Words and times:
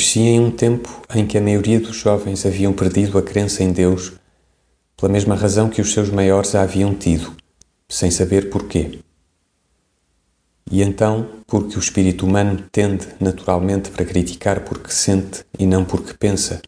Nasci 0.00 0.20
em 0.20 0.40
um 0.40 0.50
tempo 0.50 1.02
em 1.14 1.26
que 1.26 1.36
a 1.36 1.42
maioria 1.42 1.78
dos 1.78 1.94
jovens 1.94 2.46
haviam 2.46 2.72
perdido 2.72 3.18
a 3.18 3.22
crença 3.22 3.62
em 3.62 3.70
Deus 3.70 4.14
pela 4.96 5.12
mesma 5.12 5.34
razão 5.34 5.68
que 5.68 5.82
os 5.82 5.92
seus 5.92 6.08
maiores 6.08 6.54
a 6.54 6.62
haviam 6.62 6.94
tido, 6.94 7.36
sem 7.86 8.10
saber 8.10 8.48
porquê. 8.48 9.00
E 10.70 10.80
então, 10.80 11.28
porque 11.46 11.76
o 11.76 11.78
espírito 11.78 12.24
humano 12.24 12.64
tende 12.72 13.08
naturalmente 13.20 13.90
para 13.90 14.06
criticar 14.06 14.60
porque 14.60 14.90
sente 14.90 15.44
e 15.58 15.66
não 15.66 15.84
porque 15.84 16.14
pensa, 16.14 16.62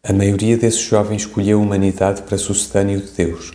a 0.00 0.12
maioria 0.12 0.56
desses 0.56 0.82
jovens 0.82 1.22
escolheu 1.22 1.58
a 1.58 1.62
humanidade 1.62 2.22
para 2.22 2.38
sucedâneo 2.38 3.00
de 3.00 3.10
Deus. 3.10 3.50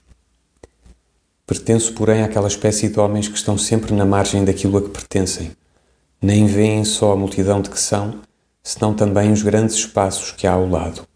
Pertenço, 1.47 1.93
porém, 1.93 2.21
àquela 2.21 2.49
espécie 2.49 2.89
de 2.89 2.99
homens 2.99 3.29
que 3.29 3.37
estão 3.37 3.57
sempre 3.57 3.93
na 3.93 4.03
margem 4.03 4.43
daquilo 4.43 4.77
a 4.77 4.81
que 4.81 4.89
pertencem, 4.89 5.51
nem 6.21 6.45
veem 6.47 6.83
só 6.83 7.13
a 7.13 7.15
multidão 7.15 7.61
de 7.61 7.69
que 7.69 7.79
são, 7.79 8.27
senão 8.63 8.93
também 8.93 9.31
os 9.31 9.41
grandes 9.41 9.75
espaços 9.75 10.31
que 10.31 10.45
há 10.45 10.53
ao 10.53 10.67
lado. 10.67 11.07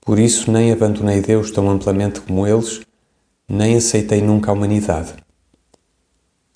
Por 0.00 0.18
isso 0.18 0.50
nem 0.50 0.72
abandonei 0.72 1.20
Deus 1.20 1.50
tão 1.50 1.70
amplamente 1.70 2.20
como 2.20 2.46
eles, 2.46 2.80
nem 3.48 3.76
aceitei 3.76 4.20
nunca 4.20 4.50
a 4.50 4.54
humanidade. 4.54 5.14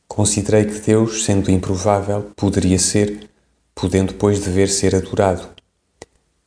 Considerei 0.09 0.65
que 0.65 0.81
Deus, 0.81 1.25
sendo 1.25 1.51
improvável, 1.51 2.31
poderia 2.35 2.79
ser, 2.79 3.29
podendo 3.75 4.13
depois 4.13 4.41
dever 4.41 4.69
ser 4.69 4.95
adorado, 4.95 5.49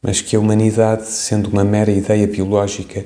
mas 0.02 0.22
que 0.22 0.36
a 0.36 0.40
humanidade, 0.40 1.06
sendo 1.08 1.50
uma 1.50 1.64
mera 1.64 1.92
ideia 1.92 2.26
biológica 2.26 3.06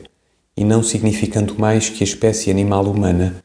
e 0.55 0.63
não 0.63 0.81
significando 0.81 1.59
mais 1.59 1.89
que 1.89 2.03
a 2.03 2.07
espécie 2.07 2.49
animal 2.49 2.85
humana, 2.85 3.43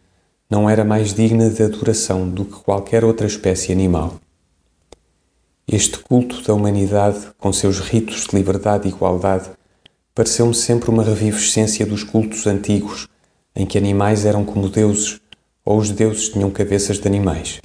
não 0.50 0.68
era 0.68 0.84
mais 0.84 1.12
digna 1.12 1.50
de 1.50 1.62
adoração 1.62 2.28
do 2.28 2.44
que 2.44 2.62
qualquer 2.62 3.04
outra 3.04 3.26
espécie 3.26 3.72
animal. 3.72 4.20
Este 5.70 5.98
culto 5.98 6.40
da 6.40 6.54
humanidade, 6.54 7.28
com 7.36 7.52
seus 7.52 7.78
ritos 7.78 8.26
de 8.26 8.34
liberdade 8.34 8.88
e 8.88 8.90
igualdade, 8.90 9.50
pareceu-me 10.14 10.54
sempre 10.54 10.88
uma 10.88 11.04
revivescência 11.04 11.84
dos 11.84 12.02
cultos 12.02 12.46
antigos, 12.46 13.06
em 13.54 13.66
que 13.66 13.76
animais 13.76 14.24
eram 14.24 14.46
como 14.46 14.70
deuses, 14.70 15.20
ou 15.62 15.76
os 15.76 15.90
deuses 15.90 16.30
tinham 16.30 16.50
cabeças 16.50 16.98
de 16.98 17.06
animais. 17.06 17.60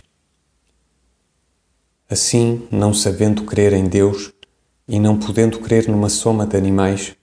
Assim, 2.09 2.68
não 2.70 2.94
sabendo 2.94 3.46
crer 3.46 3.72
em 3.72 3.86
Deus 3.86 4.34
e 4.86 5.00
não 5.00 5.18
podendo 5.18 5.59
crer 5.59 5.88
numa 5.88 6.09
soma 6.09 6.46
de 6.46 6.58
animais, 6.58 7.16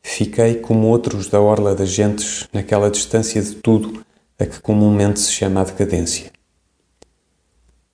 fiquei 0.00 0.54
como 0.54 0.86
outros 0.86 1.26
da 1.26 1.40
orla 1.40 1.74
das 1.74 1.88
gentes 1.88 2.48
naquela 2.52 2.88
distância 2.88 3.42
de 3.42 3.56
tudo 3.56 4.06
a 4.38 4.46
que 4.46 4.60
comumente 4.60 5.18
se 5.18 5.32
chama 5.32 5.62
a 5.62 5.64
decadência. 5.64 6.31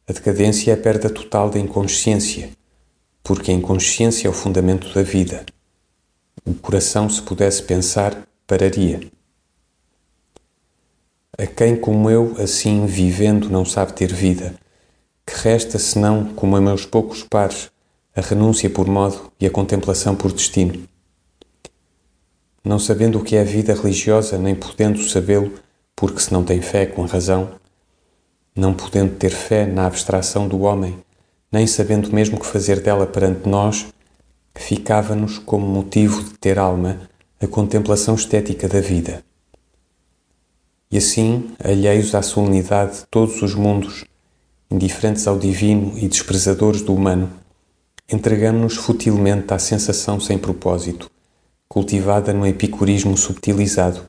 A 0.08 0.12
decadência 0.14 0.70
é 0.70 0.74
a 0.74 0.76
perda 0.78 1.10
total 1.10 1.50
da 1.50 1.58
inconsciência, 1.58 2.48
porque 3.22 3.50
a 3.50 3.54
inconsciência 3.54 4.26
é 4.26 4.30
o 4.30 4.32
fundamento 4.32 4.90
da 4.94 5.02
vida. 5.02 5.44
O 6.46 6.54
coração, 6.54 7.10
se 7.10 7.20
pudesse 7.20 7.62
pensar, 7.62 8.26
pararia. 8.46 9.00
A 11.36 11.46
quem, 11.46 11.76
como 11.76 12.08
eu, 12.08 12.34
assim 12.38 12.86
vivendo, 12.86 13.50
não 13.50 13.66
sabe 13.66 13.92
ter 13.92 14.10
vida, 14.10 14.54
que 15.26 15.34
resta 15.42 15.78
senão, 15.78 16.32
como 16.34 16.56
a 16.56 16.60
meus 16.60 16.86
poucos 16.86 17.22
pares, 17.22 17.70
a 18.16 18.22
renúncia 18.22 18.70
por 18.70 18.86
modo 18.86 19.30
e 19.38 19.46
a 19.46 19.50
contemplação 19.50 20.16
por 20.16 20.32
destino. 20.32 20.88
Não 22.64 22.78
sabendo 22.78 23.18
o 23.18 23.22
que 23.22 23.36
é 23.36 23.42
a 23.42 23.44
vida 23.44 23.74
religiosa, 23.74 24.38
nem 24.38 24.54
podendo 24.54 25.02
sabê-lo, 25.02 25.52
porque 25.94 26.20
se 26.20 26.32
não 26.32 26.44
tem 26.44 26.62
fé 26.62 26.86
com 26.86 27.04
razão, 27.04 27.57
não 28.58 28.74
podendo 28.74 29.14
ter 29.14 29.30
fé 29.30 29.64
na 29.64 29.86
abstração 29.86 30.48
do 30.48 30.62
homem, 30.62 30.98
nem 31.50 31.64
sabendo 31.64 32.12
mesmo 32.12 32.40
que 32.40 32.44
fazer 32.44 32.80
dela 32.80 33.06
perante 33.06 33.48
nós, 33.48 33.86
ficava-nos 34.52 35.38
como 35.38 35.64
motivo 35.64 36.24
de 36.24 36.36
ter 36.38 36.58
alma 36.58 37.08
a 37.40 37.46
contemplação 37.46 38.16
estética 38.16 38.68
da 38.68 38.80
vida. 38.80 39.22
E 40.90 40.98
assim, 40.98 41.52
alheios 41.62 42.16
à 42.16 42.20
solenidade 42.20 42.98
de 42.98 43.06
todos 43.06 43.40
os 43.42 43.54
mundos, 43.54 44.04
indiferentes 44.68 45.28
ao 45.28 45.38
divino 45.38 45.96
e 45.96 46.08
desprezadores 46.08 46.82
do 46.82 46.92
humano, 46.92 47.30
entregamos-nos 48.10 48.74
futilmente 48.74 49.54
à 49.54 49.58
sensação 49.60 50.18
sem 50.18 50.36
propósito, 50.36 51.08
cultivada 51.68 52.32
no 52.32 52.44
epicurismo 52.44 53.16
subtilizado, 53.16 54.00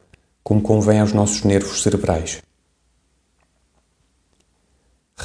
como 0.44 0.60
convém 0.60 1.00
aos 1.00 1.14
nossos 1.14 1.44
nervos 1.44 1.84
cerebrais 1.84 2.42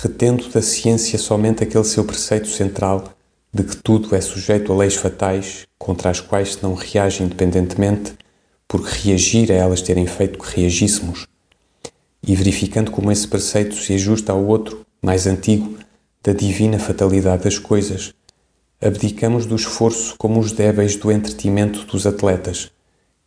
retendo 0.05 0.51
da 0.51 0.61
ciência 0.61 1.19
somente 1.19 1.65
aquele 1.65 1.83
seu 1.83 2.05
preceito 2.05 2.49
central 2.49 3.15
de 3.51 3.63
que 3.63 3.75
tudo 3.75 4.15
é 4.15 4.21
sujeito 4.21 4.71
a 4.71 4.77
leis 4.77 4.97
fatais 4.97 5.67
contra 5.79 6.11
as 6.11 6.21
quais 6.21 6.53
se 6.53 6.63
não 6.63 6.75
reage 6.75 7.23
independentemente, 7.23 8.13
porque 8.69 9.09
reagir 9.09 9.51
a 9.51 9.55
elas 9.55 9.81
terem 9.81 10.07
feito 10.07 10.39
que 10.39 10.61
reagíssemos, 10.61 11.27
e 12.23 12.37
verificando 12.37 12.91
como 12.91 13.11
esse 13.11 13.27
preceito 13.27 13.77
se 13.77 13.95
ajusta 13.95 14.31
ao 14.31 14.45
outro, 14.45 14.85
mais 15.01 15.27
antigo, 15.27 15.79
da 16.23 16.35
divina 16.35 16.79
fatalidade 16.79 17.45
das 17.45 17.59
coisas, 17.59 18.13
abdicamos 18.83 19.47
do 19.47 19.57
esforço 19.57 20.17
como 20.19 20.39
os 20.39 20.53
débeis 20.53 20.97
do 20.97 21.11
entretimento 21.11 21.87
dos 21.87 22.07
atletas 22.07 22.71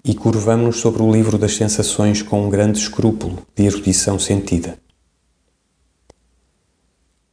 e 0.05 0.13
curvamos-nos 0.13 0.77
sobre 0.77 1.01
o 1.01 1.11
livro 1.11 1.39
das 1.39 1.55
sensações 1.55 2.21
com 2.21 2.45
um 2.45 2.51
grande 2.51 2.77
escrúpulo 2.77 3.39
de 3.55 3.65
erudição 3.65 4.19
sentida 4.19 4.77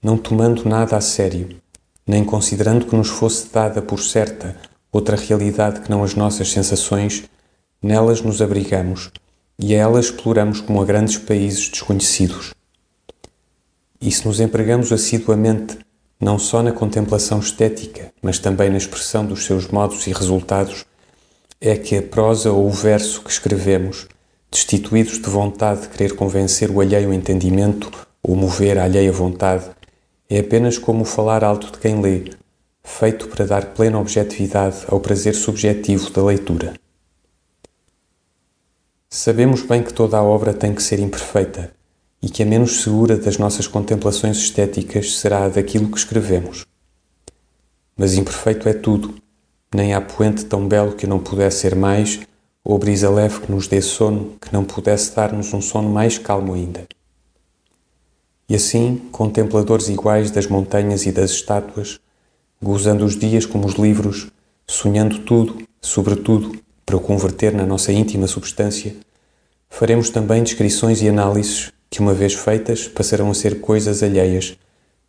não 0.04 0.18
tomando 0.18 0.68
nada 0.68 0.98
a 0.98 1.00
sério, 1.00 1.56
nem 2.06 2.22
considerando 2.22 2.84
que 2.84 2.94
nos 2.94 3.08
fosse 3.08 3.48
dada 3.50 3.80
por 3.80 3.98
certa 3.98 4.54
outra 4.92 5.16
realidade 5.16 5.80
que 5.80 5.90
não 5.90 6.04
as 6.04 6.14
nossas 6.14 6.52
sensações, 6.52 7.24
nelas 7.82 8.20
nos 8.20 8.42
abrigamos 8.42 9.10
e 9.58 9.74
a 9.74 9.78
elas 9.78 10.06
exploramos 10.06 10.60
como 10.60 10.82
a 10.82 10.84
grandes 10.84 11.16
países 11.16 11.70
desconhecidos. 11.70 12.52
E 13.98 14.10
se 14.10 14.26
nos 14.26 14.40
empregamos 14.40 14.92
assiduamente 14.92 15.78
não 16.20 16.38
só 16.38 16.62
na 16.62 16.72
contemplação 16.72 17.38
estética, 17.38 18.12
mas 18.20 18.38
também 18.38 18.68
na 18.68 18.76
expressão 18.76 19.24
dos 19.24 19.44
seus 19.44 19.68
modos 19.68 20.06
e 20.06 20.12
resultados, 20.12 20.84
é 21.60 21.76
que 21.76 21.96
a 21.96 22.02
prosa 22.02 22.52
ou 22.52 22.66
o 22.66 22.70
verso 22.70 23.22
que 23.22 23.30
escrevemos, 23.30 24.06
destituídos 24.50 25.18
de 25.18 25.30
vontade 25.30 25.82
de 25.82 25.88
querer 25.88 26.14
convencer 26.14 26.70
o 26.70 26.80
alheio 26.80 27.12
entendimento 27.12 27.90
ou 28.22 28.36
mover 28.36 28.78
a 28.78 28.84
alheia 28.84 29.10
vontade, 29.10 29.64
é 30.34 30.40
apenas 30.40 30.78
como 30.78 31.02
o 31.02 31.04
falar 31.04 31.44
alto 31.44 31.70
de 31.70 31.78
quem 31.78 32.00
lê, 32.00 32.32
feito 32.82 33.28
para 33.28 33.46
dar 33.46 33.66
plena 33.66 34.00
objetividade 34.00 34.78
ao 34.88 34.98
prazer 34.98 35.34
subjetivo 35.34 36.10
da 36.10 36.24
leitura. 36.24 36.74
Sabemos 39.08 39.62
bem 39.62 39.80
que 39.80 39.94
toda 39.94 40.18
a 40.18 40.22
obra 40.24 40.52
tem 40.52 40.74
que 40.74 40.82
ser 40.82 40.98
imperfeita 40.98 41.72
e 42.20 42.28
que 42.28 42.42
a 42.42 42.46
menos 42.46 42.82
segura 42.82 43.16
das 43.16 43.38
nossas 43.38 43.68
contemplações 43.68 44.38
estéticas 44.38 45.18
será 45.18 45.44
a 45.44 45.48
daquilo 45.48 45.88
que 45.88 45.98
escrevemos. 45.98 46.66
Mas 47.96 48.14
imperfeito 48.14 48.68
é 48.68 48.72
tudo, 48.72 49.14
nem 49.72 49.94
há 49.94 50.00
poente 50.00 50.44
tão 50.46 50.66
belo 50.66 50.96
que 50.96 51.06
não 51.06 51.20
pudesse 51.20 51.58
ser 51.58 51.76
mais, 51.76 52.20
ou 52.64 52.76
brisa 52.76 53.08
leve 53.08 53.40
que 53.40 53.52
nos 53.52 53.68
dê 53.68 53.80
sono 53.80 54.36
que 54.40 54.52
não 54.52 54.64
pudesse 54.64 55.14
dar-nos 55.14 55.54
um 55.54 55.60
sono 55.60 55.90
mais 55.90 56.18
calmo 56.18 56.54
ainda. 56.54 56.84
E 58.48 58.54
assim, 58.54 59.00
contempladores 59.10 59.88
iguais 59.88 60.30
das 60.30 60.46
montanhas 60.46 61.06
e 61.06 61.12
das 61.12 61.30
estátuas, 61.30 61.98
gozando 62.62 63.04
os 63.04 63.16
dias 63.18 63.46
como 63.46 63.66
os 63.66 63.74
livros, 63.74 64.28
sonhando 64.66 65.20
tudo, 65.20 65.58
sobretudo, 65.80 66.58
para 66.84 66.96
o 66.96 67.00
converter 67.00 67.52
na 67.52 67.64
nossa 67.64 67.92
íntima 67.92 68.26
substância, 68.26 68.94
faremos 69.70 70.10
também 70.10 70.42
descrições 70.42 71.00
e 71.00 71.08
análises 71.08 71.72
que, 71.88 72.00
uma 72.00 72.12
vez 72.12 72.34
feitas, 72.34 72.86
passarão 72.88 73.30
a 73.30 73.34
ser 73.34 73.60
coisas 73.60 74.02
alheias 74.02 74.58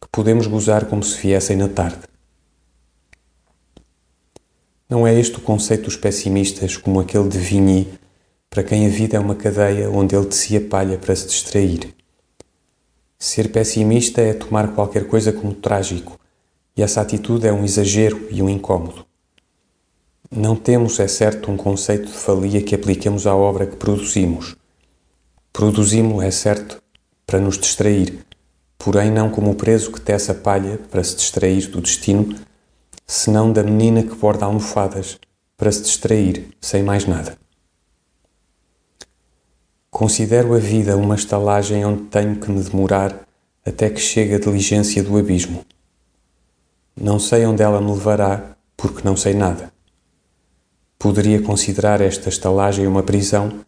que 0.02 0.08
podemos 0.12 0.48
gozar 0.48 0.86
como 0.86 1.04
se 1.04 1.20
viessem 1.20 1.58
na 1.58 1.68
tarde. 1.68 2.00
Não 4.88 5.06
é 5.06 5.20
este 5.20 5.38
o 5.38 5.42
conceito 5.42 5.86
dos 5.86 5.98
pessimistas 5.98 6.78
como 6.78 7.00
aquele 7.00 7.28
de 7.28 7.40
Vigny, 7.40 7.88
para 8.50 8.64
quem 8.64 8.86
a 8.86 8.90
vida 8.90 9.18
é 9.18 9.20
uma 9.20 9.36
cadeia 9.36 9.90
onde 9.90 10.16
ele 10.16 10.28
tecia 10.28 10.62
palha 10.62 10.98
para 10.98 11.16
se 11.16 11.26
distrair. 11.26 11.94
Ser 13.18 13.52
pessimista 13.52 14.22
é 14.22 14.34
tomar 14.34 14.74
qualquer 14.76 15.08
coisa 15.08 15.32
como 15.32 15.54
trágico, 15.54 16.20
e 16.76 16.84
essa 16.84 17.02
atitude 17.02 17.48
é 17.48 17.54
um 17.54 17.64
exagero 17.64 18.28
e 18.30 18.42
um 18.42 18.50
incômodo. 18.50 19.06
Não 20.30 20.56
temos, 20.56 21.00
é 21.00 21.08
certo, 21.08 21.50
um 21.50 21.56
conceito 21.56 22.08
de 22.08 22.18
falia 22.18 22.62
que 22.62 22.76
apliquemos 22.76 23.26
à 23.26 23.36
obra 23.36 23.66
que 23.66 23.78
produzimos. 23.78 24.56
Produzimos, 25.54 26.24
é 26.24 26.32
certo, 26.32 26.82
para 27.26 27.40
nos 27.40 27.58
distrair, 27.58 28.20
porém 28.78 29.10
não 29.10 29.30
como 29.30 29.52
o 29.52 29.56
preso 29.56 29.92
que 29.92 30.02
tece 30.02 30.32
a 30.32 30.36
palha 30.36 30.80
para 30.92 31.04
se 31.04 31.16
distrair 31.16 31.68
do 31.68 31.80
destino, 31.80 32.36
senão 33.08 33.52
da 33.52 33.64
menina 33.64 34.04
que 34.04 34.16
borda 34.16 34.46
almofadas 34.46 35.18
para 35.56 35.72
se 35.72 35.84
distrair, 35.84 36.50
sem 36.60 36.84
mais 36.84 37.06
nada. 37.06 37.38
Considero 39.96 40.54
a 40.54 40.58
vida 40.58 40.98
uma 40.98 41.16
estalagem 41.16 41.86
onde 41.86 42.02
tenho 42.08 42.36
que 42.36 42.52
me 42.52 42.62
demorar 42.62 43.26
até 43.66 43.90
que 43.90 44.02
chegue 44.02 44.36
a 44.36 44.40
diligência 44.40 45.02
do 45.02 45.18
abismo. 45.18 45.66
Não 47.00 47.18
sei 47.18 47.46
onde 47.46 47.64
ela 47.64 47.80
me 47.80 47.94
levará, 47.94 48.58
porque 48.76 49.08
não 49.08 49.16
sei 49.16 49.34
nada. 49.34 49.72
Poderia 51.00 51.42
considerar 51.42 52.02
esta 52.02 52.28
estalagem 52.28 52.86
uma 52.86 53.04
prisão, 53.04 53.62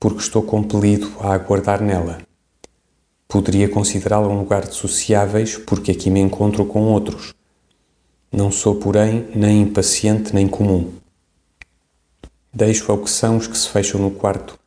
porque 0.00 0.20
estou 0.20 0.42
compelido 0.42 1.12
a 1.20 1.34
aguardar 1.34 1.82
nela. 1.82 2.22
Poderia 3.28 3.68
considerá-la 3.68 4.28
um 4.28 4.38
lugar 4.38 4.66
de 4.66 4.74
sociáveis, 4.74 5.58
porque 5.58 5.90
aqui 5.90 6.08
me 6.08 6.20
encontro 6.20 6.64
com 6.64 6.84
outros. 6.84 7.34
Não 8.32 8.50
sou, 8.50 8.76
porém, 8.76 9.28
nem 9.34 9.60
impaciente 9.60 10.34
nem 10.34 10.48
comum. 10.48 10.94
Deixo 12.50 12.90
ao 12.90 12.96
que 12.96 13.10
são 13.10 13.36
os 13.36 13.46
que 13.46 13.58
se 13.58 13.68
fecham 13.68 14.00
no 14.00 14.10
quarto, 14.10 14.58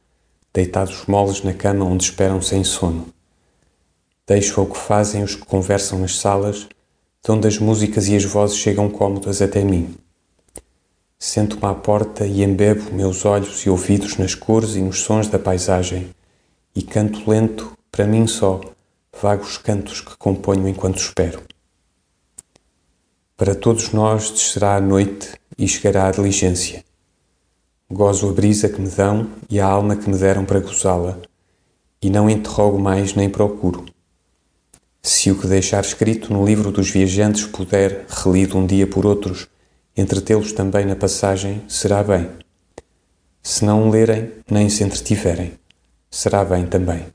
deitados 0.54 1.06
moles 1.06 1.44
na 1.44 1.54
cama 1.54 1.86
onde 1.86 2.04
esperam 2.04 2.42
sem 2.42 2.64
sono. 2.64 3.08
Deixo 4.28 4.60
ao 4.60 4.68
que 4.68 4.78
fazem 4.78 5.24
os 5.24 5.36
que 5.36 5.46
conversam 5.46 6.00
nas 6.00 6.18
salas, 6.18 6.68
de 7.24 7.32
onde 7.32 7.48
as 7.48 7.58
músicas 7.58 8.08
e 8.08 8.16
as 8.16 8.24
vozes 8.24 8.58
chegam 8.58 8.90
cômodas 8.90 9.42
até 9.42 9.64
mim. 9.64 9.96
Sento-me 11.18 11.66
à 11.66 11.74
porta 11.74 12.26
e 12.26 12.44
embebo 12.44 12.94
meus 12.94 13.26
olhos 13.26 13.66
e 13.66 13.70
ouvidos 13.70 14.18
nas 14.18 14.34
cores 14.34 14.76
e 14.76 14.82
nos 14.82 15.02
sons 15.02 15.28
da 15.28 15.38
paisagem 15.38 16.10
e 16.76 16.82
canto 16.82 17.30
lento, 17.30 17.78
para 17.92 18.08
mim 18.08 18.26
só, 18.26 18.62
vagos 19.22 19.58
cantos 19.58 20.00
que 20.00 20.16
componho 20.18 20.68
enquanto 20.68 21.00
espero. 21.00 21.42
Para 23.36 23.54
todos 23.54 23.92
nós 23.92 24.32
descerá 24.32 24.76
a 24.76 24.82
noite 24.82 25.34
e 25.58 25.68
chegará 25.68 26.08
a 26.08 26.12
diligência. 26.12 26.86
Gozo 27.92 28.30
a 28.30 28.34
brisa 28.34 28.70
que 28.70 28.80
me 28.80 28.88
dão 28.88 29.28
e 29.50 29.60
a 29.60 29.66
alma 29.66 29.96
que 29.96 30.08
me 30.08 30.16
deram 30.16 30.46
para 30.46 30.60
gozá-la, 30.60 31.18
e 32.00 32.08
não 32.08 32.30
interrogo 32.30 32.78
mais 32.78 33.16
nem 33.16 33.28
procuro. 33.28 33.84
Se 35.02 35.32
o 35.32 35.40
que 35.40 35.48
deixar 35.48 35.84
escrito 35.84 36.32
no 36.32 36.46
livro 36.46 36.72
dos 36.72 36.92
viajantes 36.92 37.48
puder, 37.48 38.06
relido 38.08 38.60
um 38.60 38.66
dia 38.68 38.86
por 38.86 39.08
outros, 39.08 39.48
entretê-los 39.98 40.54
também 40.54 40.86
na 40.86 40.96
passagem, 40.96 41.64
será 41.68 42.04
bem. 42.04 42.30
Se 43.42 43.66
não 43.66 43.90
lerem, 43.90 44.34
nem 44.50 44.70
se 44.70 44.84
entretiverem, 44.84 45.54
será 46.12 46.46
bem 46.46 46.68
também. 46.68 47.08